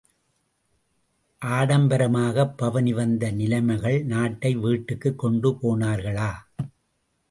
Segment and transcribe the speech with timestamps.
[1.41, 6.31] ஆடம்பரமாகப் பவனி வந்த நிலைமைகள் நாட்டை வீட்டுக்குக் கொண்டு போனார்களா?